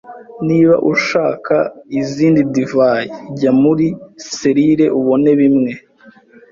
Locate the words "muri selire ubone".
3.61-5.31